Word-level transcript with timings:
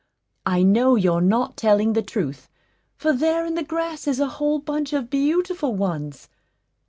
I 0.47 0.63
know 0.63 0.95
you're 0.95 1.21
not 1.21 1.55
telling 1.55 1.93
the 1.93 2.01
truth, 2.01 2.49
for 2.95 3.13
there 3.13 3.45
in 3.45 3.53
the 3.53 3.61
grass 3.63 4.07
is 4.07 4.19
a 4.19 4.25
whole 4.29 4.57
bunch 4.57 4.93
of 4.93 5.11
beautiful 5.11 5.75
ones. 5.75 6.27